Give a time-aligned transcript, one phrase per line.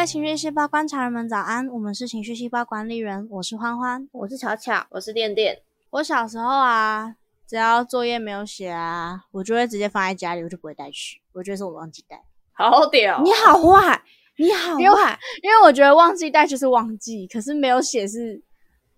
[0.00, 5.60] 位情绪细胞观察人们早安，我们是情绪细胞管理人，我是欢欢，我是巧巧，我是电电。
[5.90, 7.16] 我小时候啊，
[7.46, 11.20] 只要作业没有写啊，我就会直接放在家里，我就不会带去。
[11.32, 13.20] 我觉得是我忘记带，好屌！
[13.22, 14.02] 你好坏，
[14.38, 18.42] 你好坏，因为我觉得忘记带就是忘记，可是没有写是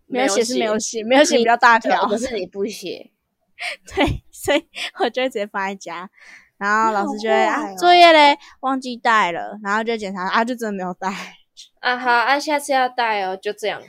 [0.06, 2.06] 没有写是没有写，没有写比较大条。
[2.06, 3.10] 可是你不写，
[3.92, 4.64] 对，所以
[5.00, 6.08] 我就会直接放在家。
[6.62, 11.08] 然后老师就会啊，作业嘞忘记带了，然后就检查啊，就真的没有带
[11.80, 11.96] 啊。
[11.98, 13.82] 好，啊，下次要带哦，就这样。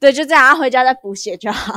[0.00, 1.72] 对，就这样，啊回家再补写就 好。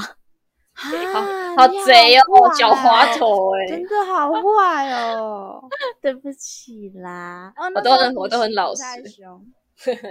[0.75, 1.21] 好
[1.55, 2.23] 好贼哦，
[2.55, 5.61] 狡猾头哎， 真的好坏哦。
[6.01, 8.81] 对不起啦，我都很我都很老实。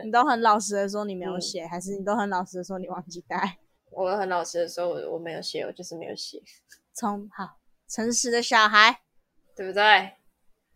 [0.04, 3.58] 你都很老实的说你没有写，还是你都很老实的说你忘记带？
[3.90, 6.40] 我很老实的说，我我没有写，我就是没有写。
[6.94, 7.56] 从好
[7.88, 9.01] 诚实的小孩。
[9.54, 10.12] 对不对？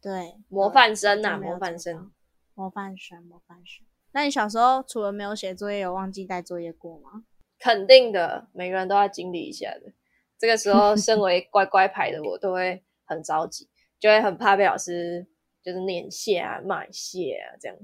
[0.01, 2.13] 对，模范生呐，模范生，
[2.55, 3.87] 模范生，模范生。
[4.13, 7.25] 那你小时候除了没有写作业，有忘记带作业过吗？
[7.59, 9.93] 肯定的，每个人都要经历一下的。
[10.39, 13.69] 这个时候，身为乖乖牌的我，都会很着急，
[13.99, 15.27] 就会很怕被老师
[15.63, 17.77] 就是念谢啊、骂谢啊这样。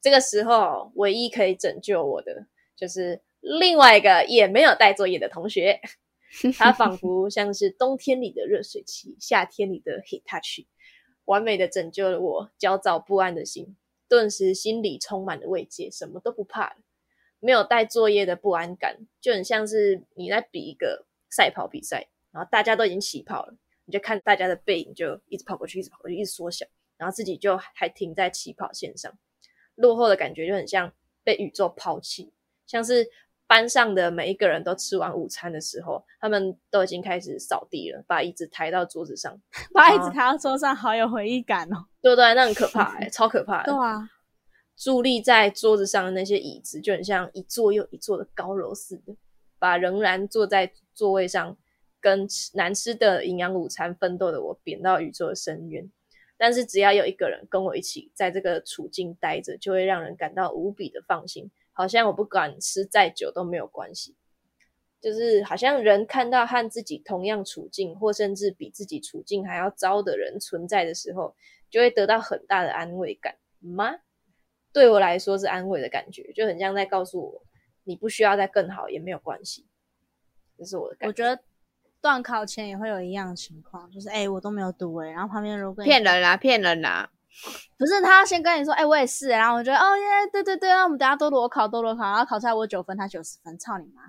[0.00, 5.80] 这个时候，唯一可以拯救我的，就是另外一个也没有带作业的同学。
[6.56, 10.64] 它仿佛像是冬天里的热水器，夏天里的 heat touch，
[11.24, 13.76] 完美的拯救了我焦躁不安的心，
[14.08, 16.76] 顿时心里充满了慰藉，什么都不怕了。
[17.40, 26.64] 没有带作业的不安感，就很像是你在比一个赛跑比赛，然后大家都已经起跑了，你就看大家的背影就一直跑过去，一直跑过去，一直缩小，
[26.96, 29.12] 然后自己就还停在起跑线上，
[29.74, 30.92] 落后的感觉就很像
[31.24, 32.32] 被宇宙抛弃，
[32.68, 33.10] 像是。
[33.50, 39.36] 班上的每一个人都吃完午餐的时候，他们都已经开始扫地了，把椅子抬到桌子上，
[39.74, 41.84] 把椅子抬到桌上，好有回忆感哦。
[42.00, 42.32] 对不对？
[42.34, 43.72] 那很可怕， 哎，超可怕的。
[43.72, 44.08] 对啊，
[44.78, 49.16] 伫立在桌子上的那些椅子，就很像一座又一座的高楼似的，
[49.58, 51.56] 把仍然坐在座位上
[52.00, 55.90] 跟难吃的营养午餐奋斗的我贬到宇宙的深渊。
[56.38, 61.50] 但是只要有一个人跟我一起在这个处境待着，就会让人感到无比的放心。
[61.80, 64.14] 好像我不管吃再久都没有关系，
[65.00, 71.34] 就是好像人看到和自己同样处境，或甚至比自己处境还要糟的人存在的时候，
[71.70, 73.94] 就会得到很大的安慰感吗？
[74.72, 77.42] 对我来说是安慰的感觉，就很像在告诉我，
[77.84, 79.66] 你不需要再更好也没有关系。
[80.58, 81.08] 这是我的感觉。
[81.08, 81.42] 我觉得
[82.00, 87.10] 断考前也会有一样的情况，就是哎，我都没有读哎，然后旁边如果骗人啦，骗人啦。
[87.78, 94.02] 不是他先跟你说，哎，我也是，然后我觉得，哦耶，对对对，那我们等下多裸考，多裸考，然后考出来我九分，他九十分，操你妈，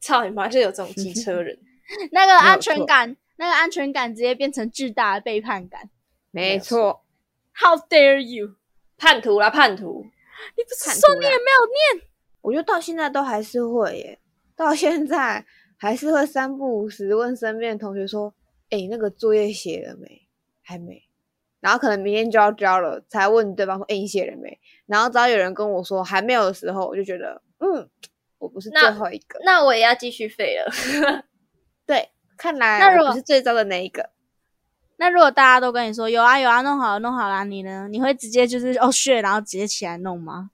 [0.00, 1.58] 操你妈，就有这种机车人，
[2.12, 5.90] 那个安全感，那个安全感直接变成巨大的背叛感，
[6.30, 7.04] 没错
[7.54, 8.54] ，How dare you，
[8.96, 10.06] 叛徒啦，叛徒，
[10.56, 12.08] 你不是说你也没有念，
[12.40, 14.20] 我觉得到现在都还是会耶，
[14.56, 15.44] 到现在
[15.76, 18.32] 还是会三不五时问身边的同学说，
[18.70, 20.28] 哎，那个作业写了没？
[20.62, 21.07] 还没。
[21.60, 27.88] 然后可能明天就要交了，才问对方说：“哎，你写了没？”然后只要有人跟我说还没有的时候，我就觉得，嗯，
[28.38, 31.24] 我不是最后一个，那我也要继续废了。
[31.86, 34.10] 对，看来我不是最糟的那一个。
[35.00, 37.86] 那如果大家都跟你说有啊有啊，弄好了弄好了，你呢？
[37.88, 40.50] 你会直接就是哦血，然后直接起来弄吗？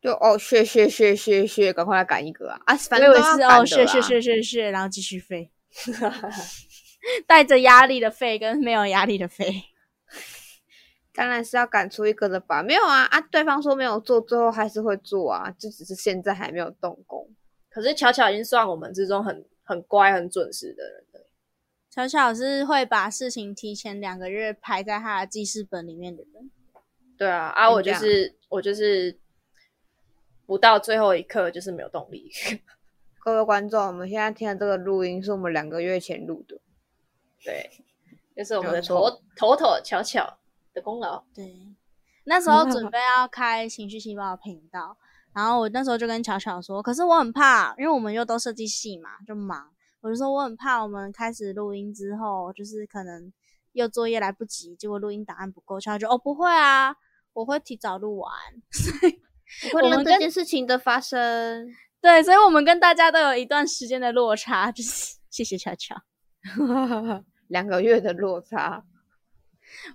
[0.00, 2.60] 就哦血血血血血，赶快来赶一个啊！
[2.66, 5.50] 啊，反正我是哦血血血血血，然后继续废
[7.26, 9.64] 带着压力的废跟没有压力的废。
[11.18, 12.62] 当然是要赶出一个的吧？
[12.62, 13.20] 没有啊啊！
[13.22, 17.28] 对方说没有做，最后还是会做啊，就只是现在还没有动工。
[17.68, 21.26] 可是巧巧已经算我们之中很很乖、很准时的人了。
[21.90, 26.52] 巧巧是会把事情提前两个月排在他的记事本里面的人。
[27.16, 29.18] 对啊，啊，我就是我就是
[30.46, 32.30] 不到最后一刻就是没有动力。
[33.24, 36.60] 各位观众，我们现在听的这个录音是我们两个月前录的，
[37.44, 37.68] 对，
[38.36, 40.37] 就是我们的头头头巧巧。
[40.80, 41.24] 功劳。
[41.34, 41.54] 对，
[42.24, 44.96] 那时候准备要开情绪细胞频道，
[45.34, 49.70] 然后我那时候就跟巧巧说，可是我很怕，因为我们又都设计系嘛，就忙，
[50.00, 53.32] 我就说我很怕我们开始录音之后，就是可能
[53.72, 56.94] 又作业来不及，结果录音档案不够，巧巧就哦不会啊，
[57.32, 58.32] 我会提早录完，
[59.70, 61.66] 所以我们这件事情的发生，
[62.00, 65.94] 对，所以我们跟大家都有一段时间的落差，就是谢谢巧巧，
[67.48, 68.84] 两个月的落差。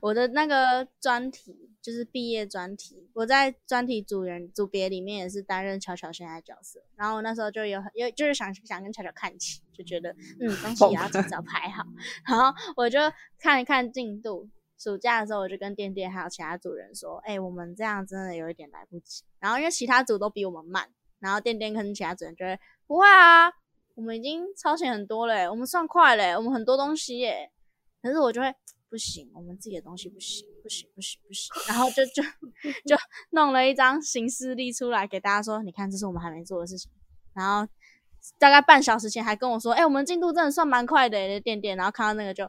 [0.02, 6.81] 我的那个专题就是毕业专题，我在专题组员组别里面也是担任巧巧现在角色。
[6.96, 11.84] 然后我那时候就有有就是想想跟巧巧看齐，就觉得嗯东西也要提早排好。
[12.25, 13.00] 然后我就
[13.38, 19.24] 看一看进度，暑假的时候，我就跟店店还有其他组人说，哎、我们这样真的有一点来不及。
[19.40, 20.90] 然后因为其他组都比我们慢，
[21.20, 23.52] 然后店店跟其他组人觉得不会啊，
[23.96, 27.52] 我们已经超前很多嘞，我们算快嘞，我们很多东西耶。
[28.02, 28.54] 可是我就会
[28.94, 31.51] 不行，我们自己的东西不行，不行，不行，不行。
[31.68, 32.22] 然后就就
[32.86, 32.95] 就
[33.31, 36.92] 弄了一张行事历出来给大家说，你看这是我们还没做的事情。
[37.34, 37.68] 然后
[38.38, 41.75] 大概半小时前还跟我说，哎、我们进度真的算蛮快的耶，店店。
[41.75, 42.48] 然后看到那个就，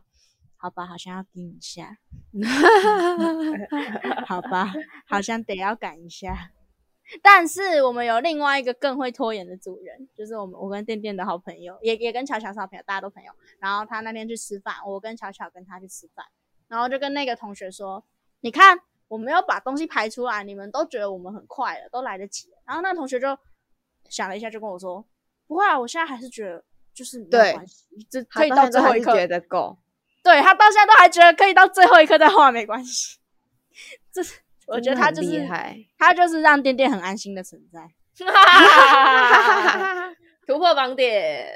[0.59, 1.97] 好吧，好像要盯一下，
[4.29, 4.71] 好吧，
[5.09, 6.51] 好像得要赶一下。
[7.23, 13.33] 但是我们有另外一个更会拖延的主人，就是我们我跟店店的好朋友，也也跟巧巧是好朋友，大家都朋友。
[13.59, 16.25] 然后他那天去吃饭，我跟巧巧跟他去吃饭，
[16.69, 18.03] 然后就跟那个同学说
[18.41, 23.39] ：“你看，我没有把东西排出来，你们都觉得我们很快了，都来得及。”然后那同学就
[24.09, 25.05] 想了一下，就跟我说
[25.47, 26.65] ：“不会啊，我现在还是觉得
[26.95, 29.13] 就是没关系，这可以到最后一刻。
[29.13, 29.77] 觉得够。
[30.23, 33.19] 对他到现在都还觉得可以到最后一刻再画没关系。
[34.11, 37.81] 这是我觉得他就是厉害，他就是让店店很安心的存在。
[40.47, 41.47] 突破盲点，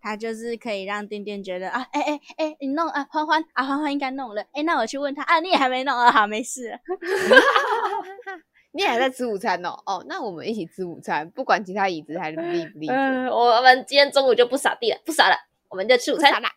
[0.00, 6.78] 他就是可以让店店觉得啊，哎哎哎，你弄啊，欢欢啊，欢欢应该弄了，哎，那我去问他啊，你也还没弄啊，好，没事。
[8.72, 9.70] 你还在吃午餐哦？
[9.86, 12.94] 哦，那我们一起吃午餐，不管其他椅子还立不立 着。
[12.94, 15.36] 嗯，我们今天中午就不扫地了，不扫了，
[15.68, 16.50] 我们就吃午餐啦，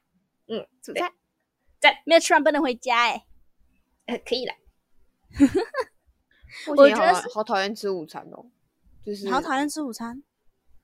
[0.48, 1.12] 嗯，午餐
[1.80, 3.24] 在，没有吃完不能回家哎、
[4.08, 4.54] 呃可以了。
[6.66, 8.46] 我觉得好讨厌吃午餐哦，
[9.06, 10.24] 就是好讨厌吃午餐。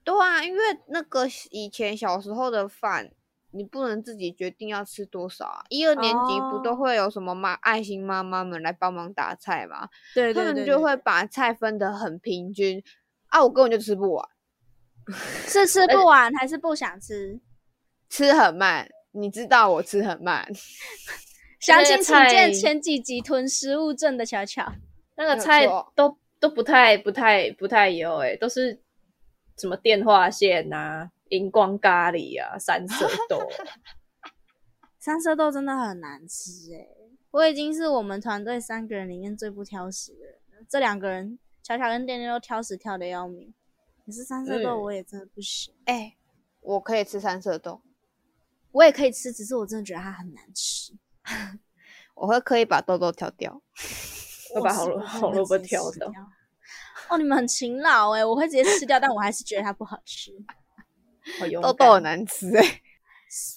[0.04, 3.12] 对啊，因为那个以前小时候的饭，
[3.52, 5.64] 你不能自己决定要吃多少啊。
[5.70, 9.90] 一二年级不都哦会有什么妈爱心妈妈们来帮忙打菜嘛？
[10.14, 12.84] 对他们就会把菜分得很平均
[13.28, 14.30] 啊，我根本就吃不完，
[15.48, 17.40] 是吃不完还是不想吃？
[18.10, 18.90] 吃很慢。
[19.16, 20.44] 你知道我吃很慢，
[21.60, 24.74] 详情请菜见前几集吞食物症的巧巧。
[25.16, 25.66] 那个菜
[25.96, 28.82] 都都不太不太不太有诶、都是
[29.58, 33.58] 什么电话线啊、荧光咖喱啊、三色豆啊、
[35.00, 36.88] 三色豆真的很难吃哎、
[37.32, 40.66] 我已经是我们团队三个人里面最不挑食的人了。
[40.68, 43.54] 这两个人，巧巧跟店店都挑食挑的要命，
[44.06, 45.74] 可是三色豆嗯我也真的不行。
[45.86, 46.16] 哎、
[46.62, 47.82] 我可以吃三色豆，
[48.72, 50.94] 我也可以吃，只是我真的觉得它很难吃。
[52.16, 53.62] 我会刻意把豆豆挑掉。
[54.54, 56.08] 会把红红萝卜挑掉。
[57.10, 60.32] 哦，你们很勤劳哎、我会直接吃掉，但我还是觉得它不好吃。
[61.40, 62.82] 好勇敢豆豆很难吃哎、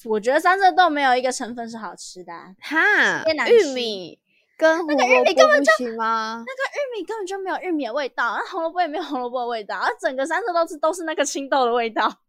[0.05, 4.19] 我觉得三色豆没有一个成分是好吃的、啊，哈玉米
[4.57, 6.45] 跟那个玉米根本不行吗？
[6.47, 12.21] 玉米根本就没有玉米的味道，那红萝卜也没有红萝卜的味道，而整个三色豆是都是那个青豆的味道。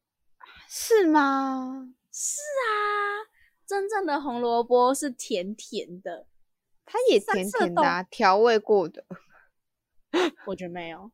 [0.68, 1.88] 是吗？
[2.12, 3.26] 是啊，
[3.66, 6.26] 真正的红萝卜是甜甜的，
[6.92, 9.02] 它也甜甜的、啊，调味过的。
[10.44, 11.10] 我觉得没有，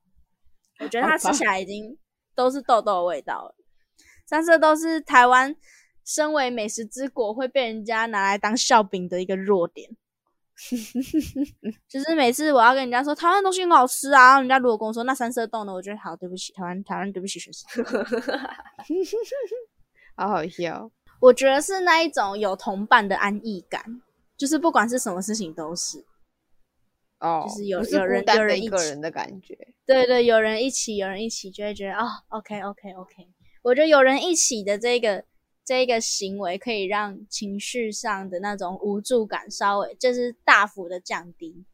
[0.81, 1.97] 我觉得它吃起来已经
[2.35, 3.55] 都是豆豆的味道了。
[4.27, 5.55] 三色豆是台湾
[6.05, 9.89] 身为美食之国会被人家拿来当笑柄的一个弱点。
[11.89, 17.85] 就是每次我要跟人家说台湾东西很好吃啊，然后人家如果跟我说那三色豆呢，我觉得好，对不起台湾，台湾对不起学生。
[20.17, 20.91] 好好笑。
[21.21, 24.03] 我觉得是那一种有同伴的安逸感，
[24.39, 26.03] 就是不管是什么事情都是，
[27.19, 29.59] 哦，就是有有人有人一个人的感觉。
[29.85, 33.29] 对对，有人一起，有人一起，就会觉得哦，OK OK OK。
[33.63, 35.25] 我觉得有人一起的这个
[35.65, 41.67] 这个行为，可以让情绪上的那种无助感稍微就是大幅的降低。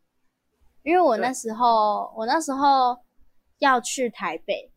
[0.83, 2.97] 因为我那时候，我那时候
[3.59, 4.71] 要去台北，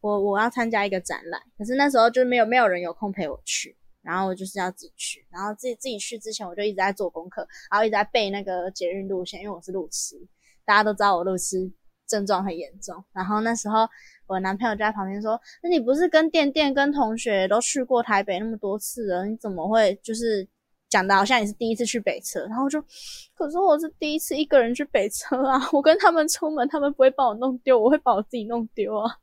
[0.00, 10.16] 我我要参加一个展览，可是那时候就没有没有人有空陪我去，然后我就是要自己去，然后自己自己去之前，我就一直在做功课，然后一直在背那个捷运路线，因为我是路痴，
[10.64, 11.72] 大家都知道我路痴
[12.06, 13.02] 症状很严重。
[13.12, 13.88] 然后那时候
[14.26, 20.46] 我男朋友就在旁边说：“那你不是跟店店跟同学都去过台北那么多次了，你怎么会就是
[20.90, 22.78] 讲的好像你是第一次去北车？”然后就，
[23.34, 29.18] 可是我是第一次一个人去北车啊， 我跟他们出门，他们不会把我弄丢，我会把我自己弄丢啊。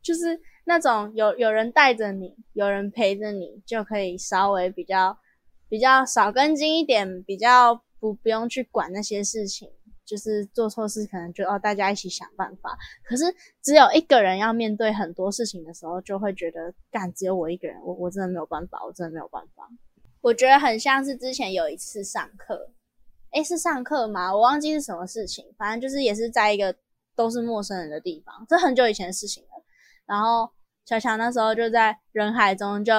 [0.00, 5.18] 就是那种有有人带着你，有人陪着你，就可以稍微比较
[5.68, 9.70] 比较少跟进一点，比较不不用去管那些事情。
[10.04, 12.76] 就是做错事，可能就哦大家一起想办法。
[13.04, 13.24] 可是
[13.62, 19.66] 只有一个人要面对很多事情的时候，就会觉得干只有我一个人，我我真的没有办法，我真的没有办法。
[20.20, 22.72] 我觉得很像是之前有一次上课，
[23.30, 24.34] 诶，是上课吗？
[24.34, 26.74] 我忘记是什么事情，反正就是也是在一个
[27.14, 29.50] 都是陌生人的地方，这很久以前的事情了。
[30.12, 30.46] 然后
[30.84, 32.92] 小强那时候就在人海中就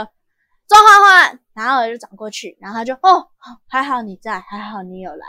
[0.68, 3.30] 周欢欢，然后我就转过去，然后他就哦，
[3.68, 5.24] 还好你在，还好你有来。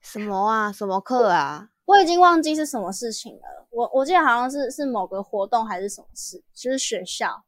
[0.00, 0.72] 什么啊？
[0.72, 1.68] 什么课啊？
[1.84, 7.44] 我已经忘记是什么事情了，我我记得好像是是某个活动还是什么事，就是学校，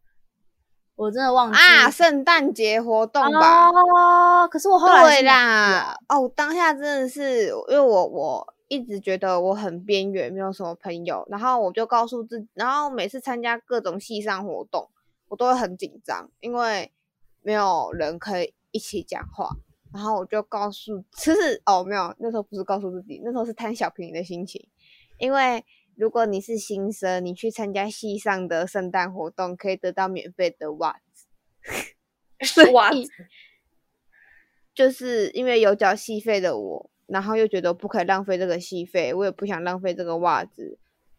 [0.95, 3.71] 我真的忘记啊，圣诞节活动吧？
[3.71, 14.89] 哦，可是我后来对啦，哦，当下真的是因为我我一直觉得我很边缘，没有什么朋友，然后我就告诉自己，然后每次参加各种系上活动，
[15.29, 16.93] 我都会很紧张，因为
[17.43, 19.57] 没有人可以一起讲话。
[19.91, 24.69] 然后我就告诉，其实哦没有，那时候不是告诉自己，那时候是贪小便宜的心情，
[25.17, 25.65] 因为
[25.97, 31.27] 如果你是新生，你去参加系上的圣诞活动，可以得到免费的袜子。
[32.73, 33.11] 袜子，
[34.75, 40.79] 就是因为有缴戏费的我，然后又觉得不可以浪费这个戏费，我也不想浪费这个袜子，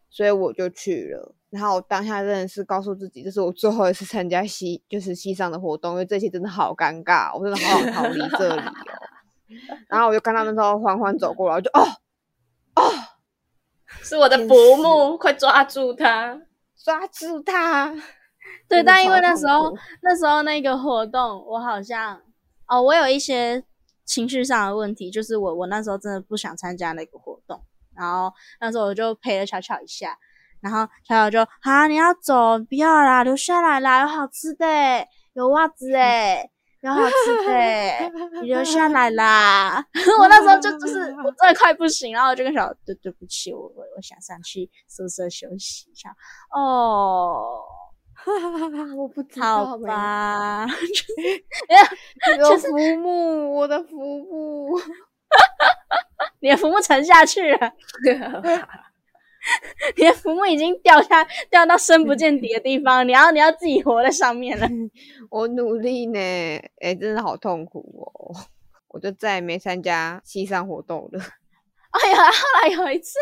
[0.10, 1.36] 所以我就去了。
[1.50, 8.74] 然后我当下真的是告诉自己，这是我最后一次参加戏，就是戏上的活动，因为这些真的好尴尬，我真的好想逃离这里哦。
[9.90, 11.82] 然后我就看到那时候欢欢走过来，我就哦
[12.76, 12.84] 哦，
[14.04, 16.40] 是我的伯母，快抓住他！
[16.78, 17.92] 抓住他！
[18.70, 22.22] 对，但因为那时候那时候那个活动，我好像
[22.68, 23.64] 哦，我有一些
[24.10, 27.64] 情绪上的问题，就是我我那时候真的不想参加那个活动，
[27.96, 30.18] 然后那时候我就陪了巧巧一下，
[30.62, 36.50] 然后巧巧就啊你要走，不要啦，留下来啦，有好吃的欸，有袜子诶，
[36.82, 38.12] 有好吃的欸，
[38.42, 39.86] 你留下来啦。
[40.20, 46.10] 我那时候就就是我真的快不行，然后我就跟小对对不起，我我我想上去宿舍休息一下。
[46.56, 47.62] 哦，
[48.98, 50.66] 我不知道吧
[52.40, 54.82] 我的浮木，我的浮木，
[56.40, 57.74] 你的浮木沉下去了，
[59.96, 64.68] 你的浮木已经掉下掉到深不见底的地方，你要你要自己活在上面了。
[65.30, 66.20] 我努力呢，
[66.82, 67.80] 哎、真的好痛苦
[68.16, 68.36] 哦。
[68.90, 71.22] 我就再也没参加西山活动了。
[71.92, 73.20] 哎呀，后来有一次，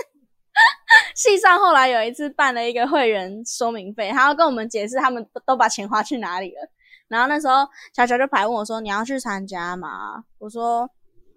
[1.17, 6.69] 系上后来有一次办了一个会员说明费，他要跟我们解释他们都都把钱花去哪里了。
[7.07, 10.87] 然后那时候乔乔就排问我说：“你要去参加吗？”我说：“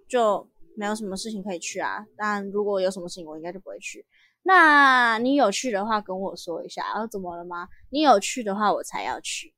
[0.06, 0.46] 就
[0.76, 4.04] 没有什么事情可以去啊，但如果有什么事情，我应该就不会去。
[4.42, 6.82] 那你有去的话，跟我说一下。
[6.92, 7.66] 然后怎么了吗？
[7.88, 9.54] 你有去的话，我才要去。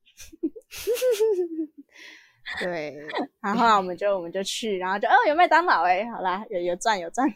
[2.61, 2.95] 对，
[3.41, 7.27] 然后后来我们就我们就去，然后就哦有麦当劳哎，好啦，有有赚有赚。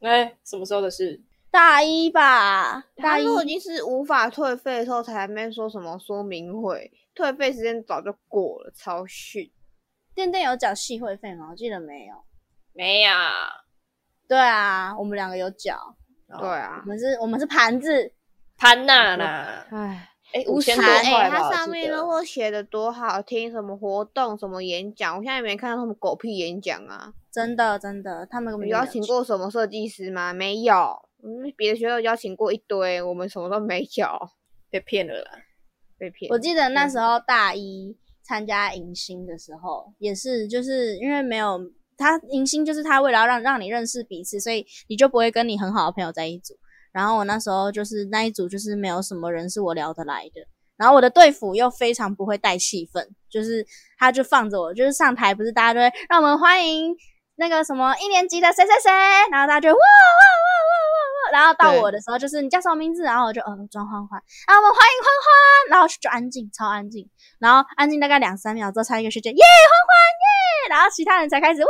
[0.00, 1.20] 哎，什么时候的事？
[1.50, 9.50] 大一吧，大一他都已经是无法退费的时候，才没说什么说明会，退费时间早就过了，超逊。
[10.14, 11.48] 店店有缴系会费吗？
[11.50, 12.14] 我记得没有。
[12.74, 13.10] 没有。
[14.26, 15.96] 对啊，我们两个有缴。
[16.38, 18.12] 对啊我，们是，我们是盘子。
[18.58, 27.12] 盘呐啦，唉，哎，五千看多哎、块吧，它上面如果写的多好听，什么活动、什么演讲，我现在也没看到什么狗屁演讲啊。
[27.32, 28.76] 真的真的，他们根有。
[28.76, 30.32] 邀请过什么设计师吗？
[30.34, 31.07] 没有。
[31.22, 34.08] 嗯，别的学校邀请过一堆，我们什么都没有，
[34.70, 35.30] 被骗了啦。
[35.98, 36.30] 被骗。
[36.30, 41.58] 我记得那时候大一参加迎新的时候，也是就是因为没有
[41.96, 46.54] 他迎新，就是他为了要让让你认识彼此，所以你就不会跟你很好的朋友在一组。
[46.92, 50.40] 然后我那时候就是那一组，就是没有什么人是我聊得来的。
[50.76, 53.66] 然后我的队服又非常不会带气氛，就是
[53.98, 56.94] 他就放着我，就是上台不是大家都会让我们欢迎
[57.34, 58.90] 那个什么一年级的谁谁谁，
[59.32, 60.57] 然后大家就哇哇哇哇哇哇，
[61.32, 67.08] 然后到我的时候就是你叫什么名字，然后我就呃庄欢欢，然后我们欢迎欢欢，然后就安静，超安静，
[67.38, 69.94] 然后安静大概两三秒之后，差一个时间耶欢欢
[70.24, 71.68] 耶，然后其他人才开始呜耶，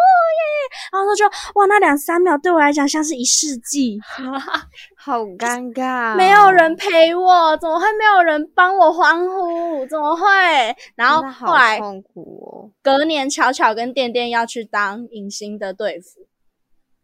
[0.92, 1.24] 然后就
[1.54, 3.98] 哇那两三秒对我来讲像是一世纪，
[4.96, 9.86] 好尴尬哦、没有人陪我，怎么会没有人帮我欢呼？
[9.86, 10.22] 怎么会？
[10.94, 12.70] 然后后来痛苦哦。
[12.82, 16.20] 隔年巧巧跟店店要去当影星的队服，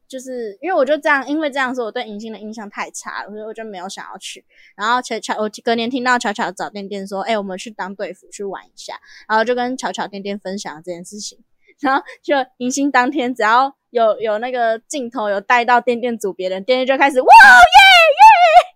[0.07, 4.45] 就是因为我就这样，因为这样说我对迎新的印象太差了，所以我就没有想要去。
[4.77, 11.39] 然后巧巧，我隔年听到巧巧找店店说，哎、我们去当队服去玩一下，然后就跟巧巧店店分享这件事情。
[11.81, 17.84] 然后就迎新当天，只要有有那个镜头有带到店店组别人，店店就开始哇耶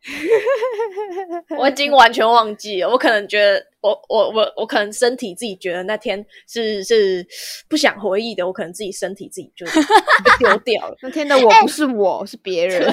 [1.59, 7.27] 我已经完全忘记了，我可能觉得我我我我可能身体自己觉得那天是是
[7.69, 9.73] 不想回忆的，我可能自己身体自己就 就
[10.39, 10.97] 丢掉了。
[11.03, 12.93] 那天的我不是我，是别人。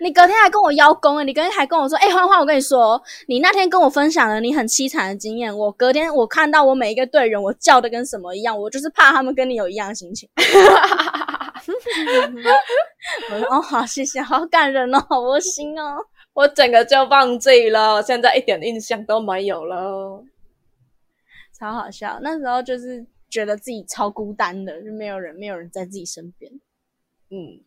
[0.00, 10.28] 你隔天还跟我邀功欸你隔天还跟我说，哎、欢欢，我跟你说，你那天跟我分享了你很凄惨的经验，我隔天我看到我每一个队员，我叫的跟什么一样，我就是怕他们跟你有一样的心情。
[13.30, 15.96] 我说哦，好，谢谢，好感人哦，好窝 心哦。
[16.34, 20.24] 我整个就忘记了，现在一点印象都没有了。
[21.52, 22.18] 超好笑。
[22.22, 26.52] 那时候就是觉得自己超孤单的，就没有人，没有人在自己身边。
[27.30, 27.62] 嗯，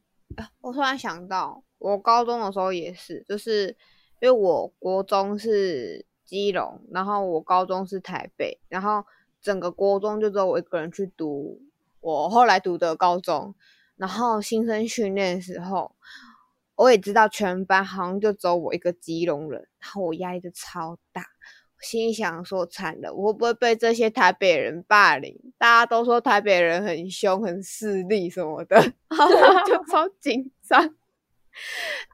[0.62, 3.70] 我突然想到，我高中的时候也是，就是
[4.20, 9.06] 因为我国中是基隆，然后我高中是台北，然后
[9.42, 11.62] 整个国中就只有我一个人去读
[12.02, 13.56] 我后来读的高中，
[13.96, 15.96] 然后新生训练的时候，
[16.78, 21.26] 我也知道全班好像就只有我一个基隆人，然后我压力就超大。
[21.80, 25.38] 心想说惨了，我会不会被这些台北人霸凌？
[25.60, 28.76] 大家都说台北人很凶、很势利什么的，
[29.10, 30.96] 然后我就超紧张。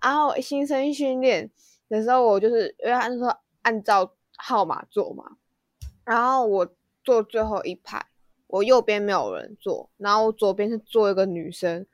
[0.02, 1.50] 然后新生训练
[1.88, 5.38] 的时候，我就是因为他说按照号码坐嘛，
[6.04, 8.06] 然后我坐最后一排，
[8.48, 11.86] 我右边没有人坐，然后我左边是坐一个女生，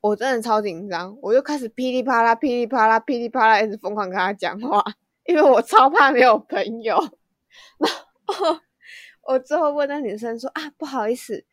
[0.00, 4.82] 我真的超紧张，我就开始噼里啪啦、噼里啪啦、噼里啪啦一直疯狂跟他讲话。
[5.24, 6.96] 因为我超怕没有朋友，
[7.82, 7.90] 然
[8.26, 8.56] 后
[9.26, 11.44] 我最后问那女生说：“啊，不好意思，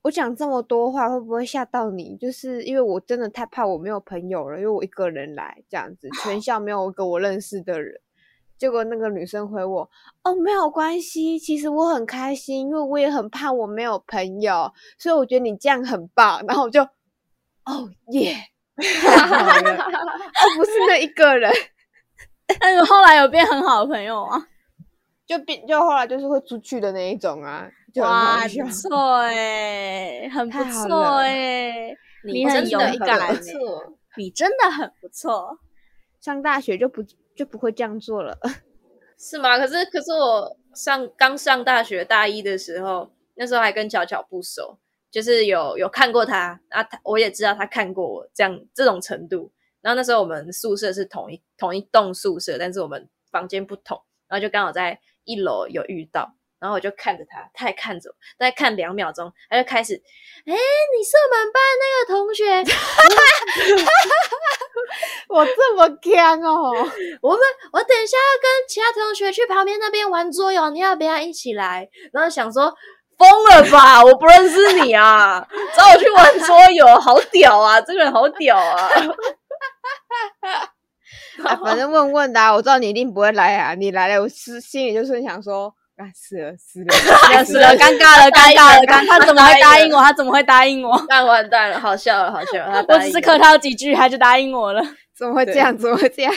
[0.00, 2.16] 我讲这么多话会不会吓到你？
[2.16, 8.00] 就是因为我真的太怕我没有朋友了，因为我一个人来这样子，全 校没有一个我认识的人。”
[8.56, 9.90] 结果那个女生回我
[10.24, 16.42] ：“哦，没有关系，其实我很开心，因为我也很怕我没有朋友，所以我觉得你这样很棒。
[16.48, 16.82] ”然后我就
[17.68, 18.34] ：“哦耶，
[18.76, 21.52] 太好了，哦，不是那一个人。”
[22.60, 24.48] 但是后来有变很好的朋友啊？
[25.26, 31.94] 就变就后来就是会出去的那一种啊，哇，不错哎，很不错哎，
[32.24, 35.58] 你很勇敢，不错，你真的很不错。
[36.20, 37.02] 上大学就不
[37.36, 38.38] 就不会这样做了，
[39.20, 39.58] 是吗？
[39.58, 44.78] 可是可是我上刚上大学大一的时候，那时候还跟巧巧不熟，
[45.10, 49.50] 就是有有看过他啊，他我也知道他看过我，这样这种程度。
[49.80, 62.64] 然后那时候我们宿舍是同一同一栋宿舍，但是我们房间不同，然后就刚好在一楼有遇到，然后我就看着他，他也看着我，大概看两秒钟，他就开始，哎，你是我们班那个同学，
[65.30, 66.72] 我这么干哦，
[67.22, 67.40] 我们
[67.72, 71.88] 我等一下要跟其他同学去旁边那边玩桌游，你要不要一起来？
[72.12, 72.74] 然后想说。
[73.18, 74.02] 疯了吧！
[74.04, 75.44] 我不认识你啊，
[75.76, 77.80] 找我去玩桌游，好屌啊！
[77.82, 78.88] 这个人好屌啊！
[81.62, 83.74] 反正问问的，我知道你一定不会来啊！
[83.74, 90.00] 你来了，我心心里就是想说，啊，死了，死了，死了，尴尬了，尴尬了，尴，他怎么会答应我？
[90.02, 91.00] 他怎么会答应我？
[91.08, 92.84] 那完蛋了，好笑了，好笑了！
[92.88, 94.82] 我只是客套几句，他就答应我了，
[95.16, 95.76] 怎么会这样？
[95.76, 96.32] 怎么会这样？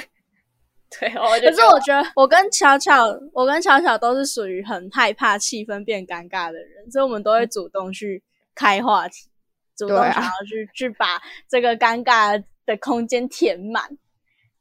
[1.00, 8.22] 对，可是我觉得我跟巧巧，我跟巧巧都是属于很害怕气氛变尴尬的人，所以我们都会主动去
[8.54, 9.30] 开话题，
[9.78, 13.90] 主动想要去去把这个尴尬的空间填满。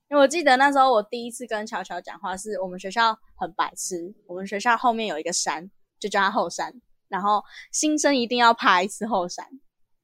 [0.09, 6.73] 因为我记得那时候我第一次跟巧巧讲话，是我们学校很白痴，我们学校后面有一个山，就叫它后山，
[7.09, 9.47] 然后新生一定要爬一次后山，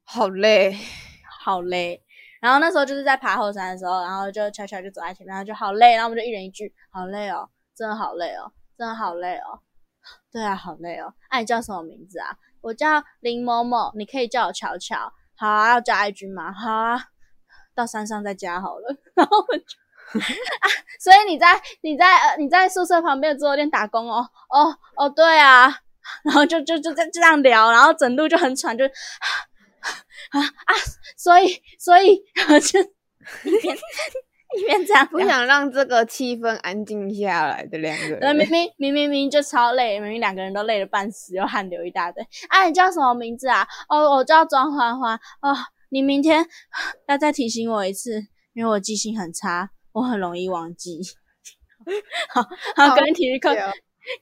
[0.04, 0.76] 好累，
[1.40, 2.02] 好累。
[2.40, 9.60] 然后那时候就是在爬后山的时候，然后就悄悄就走在前面，然后就好累，然后我们就一人一句，好累哦，真的好累哦，真的好累哦，
[10.32, 11.12] 对啊，好累哦。
[11.28, 12.36] 哎，你叫什么名字啊？
[12.60, 15.12] 我叫林某某，你可以叫我巧巧。
[15.36, 16.52] 好啊，要加一句吗？
[16.52, 17.00] 好啊，
[17.74, 18.96] 到山上再加好了。
[19.14, 19.64] 然后我就
[20.20, 20.66] 啊，
[21.00, 24.28] 所以你在你在呃你在宿舍旁边的桌游店打工哦？
[24.50, 25.74] 哦哦，对啊。
[26.22, 28.84] 然后就就就在这样聊，然后整路就很喘，就。
[30.30, 30.74] 啊啊！
[31.16, 32.80] 所以，所以我就
[33.44, 33.76] 一边
[34.56, 38.36] 一边这样，不想让这个气氛安静下来的两个人。
[38.36, 42.22] 明明明明明就超累，明明两个人都累得半死，又汗流一大堆。
[42.48, 43.66] 啊，你叫什么名字啊？
[43.88, 45.16] 哦，我叫庄欢欢。
[45.42, 45.54] 哦，
[45.90, 46.46] 你明天
[47.08, 51.00] 要再提醒我一次，因为我记性很差，我很容易忘记。
[52.30, 52.42] 好，
[52.74, 53.54] 好，隔天体育课，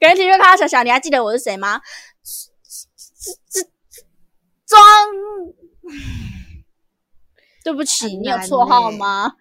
[0.00, 1.80] 隔天体育课，小小，你还记得我是谁吗？
[2.22, 3.73] 这这。
[4.74, 4.82] 装，
[7.62, 9.32] 对不起，你有绰号吗？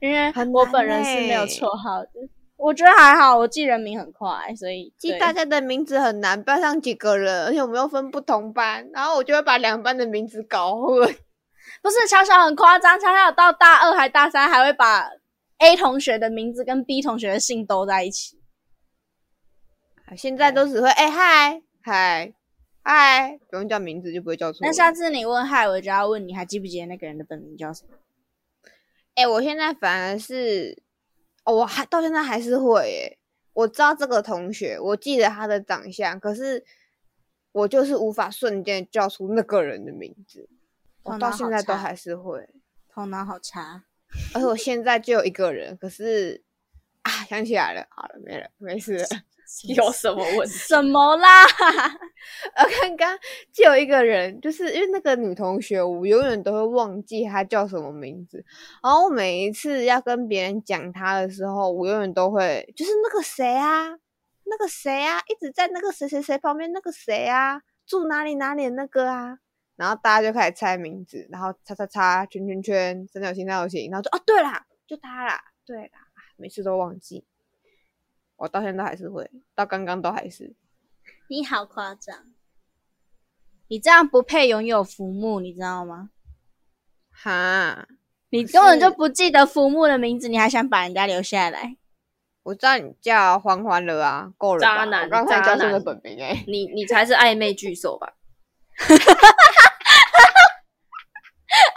[0.00, 2.10] 因为我本人是没有绰号的，
[2.56, 6.40] 我觉得还好，我记人名很快，所以记大家的名字很难。
[6.42, 11.12] 班上几个人，而且我们又分不同班，然后我就会把两班的名字搞混。
[11.82, 15.08] 不是巧巧很夸张，巧巧到大二还大三还会把
[15.58, 18.41] A 同学的名字跟 B 同学的姓都在一起。
[20.16, 22.32] 现在都只会哎嗨嗨
[22.82, 24.58] 嗨，不用叫名字就不会叫错。
[24.66, 27.96] 那下次你问嗨，我就要问你还记不记得那个人的本名叫什么？
[29.14, 30.82] 哎，我现在反而是，
[31.44, 33.18] 哦，我还到现在还是会哎，
[33.52, 36.64] 我知道这个同学，我记得他的长相，可是
[37.52, 40.48] 我就是无法瞬间叫出那个人的名字。
[41.04, 42.48] 我到现在都还是会，
[42.92, 43.84] 头脑好差。
[44.34, 46.42] 而且我现在就有一个人，可是
[47.02, 49.06] 啊，想起来了，好了，没了，没事了。
[49.76, 50.54] 有什么问题？
[50.54, 51.44] 什么啦？
[52.54, 53.18] 呃，刚刚
[53.52, 58.44] 就有一个人，就是因为那个女同学，我永远都会忘记她叫什么名字。
[58.82, 63.88] 然后我每一次要跟别人讲她的时候，我永远都会就是那个谁啊，
[64.44, 69.38] 那个谁啊，一直在那个谁谁谁旁边那个谁啊，住哪里哪里那个啊。
[69.76, 75.98] 然后大家就开始猜名字，然后叉叉叉，圈圈圈，三角形三角形，然后就哦对啦，就他啦，对啦，
[76.36, 77.24] 每次都忘记。
[78.42, 80.52] 我到现在还是会，到刚刚都还是。
[81.28, 82.24] 你好夸张，
[83.68, 86.10] 你这样不配拥有浮木，你知道吗？
[87.12, 87.86] 哈，
[88.30, 91.76] 你根本就不记得浮木的名字，你还想把人家留下来？
[92.42, 94.78] 我知道你叫欢欢了啊，够了吧。
[94.78, 98.14] 渣男我刚才叫的本名哎、你你才是暧昧巨兽吧？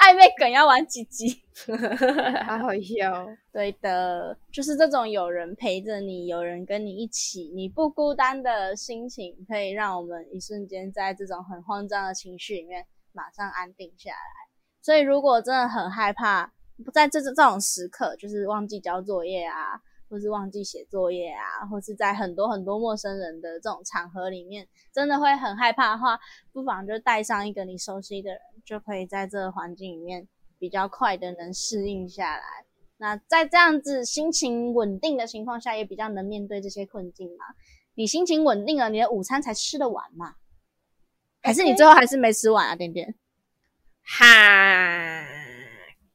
[0.05, 1.41] 暧昧梗要玩几集？
[2.45, 3.27] 好好笑哦。
[3.51, 14.17] 对的，就是这种有人陪着你，有人跟你一起，你不孤单的心情，可以让我们一瞬间在这种很慌张的情绪里面马上安定下来。
[14.79, 26.19] 所以，如果真的很害怕，不在这这这种时刻，就是忘记交作业啊，或是忘记写作业啊，或是在很多很多陌生人的这种场合里面，真的会很害怕的话，
[26.51, 32.43] 不妨就带上一个你熟悉的人，就可以在这个环境里面比较快的能适应下来。
[32.97, 37.45] 那在这样子心情稳定的情况下，也比较能面对这些困境嘛。
[37.95, 40.35] 你心情稳定了，你的午餐才吃得完嘛？
[41.41, 42.75] 还是你最后还是没吃完啊？
[42.75, 43.13] 点点，
[44.01, 44.25] 哈，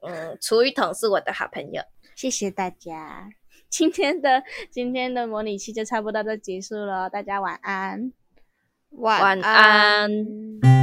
[0.00, 1.82] 嗯，厨余桶是我的好朋友。
[2.16, 3.30] 谢谢大家，
[3.72, 8.12] 今天的今天的模拟器就差不多就结束了，大家晚安。
[8.90, 10.79] 晚晚安。